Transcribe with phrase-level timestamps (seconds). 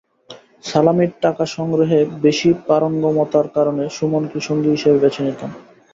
[0.63, 5.51] সালামির টাকা সংগ্রহে বেশি পারঙ্গমতার কারণে সুমনকে সঙ্গী হিসেবে বেছে নিতাম।